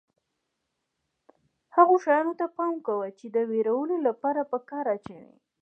هغو 1.75 1.95
شیانو 2.03 2.33
ته 2.39 2.45
پام 2.55 2.73
کوه 2.87 3.07
چې 3.19 3.25
د 3.35 3.37
وېرولو 3.49 3.95
لپاره 4.07 4.41
یې 4.45 4.49
په 4.51 4.57
کار 4.69 4.85
اچوي. 4.95 5.31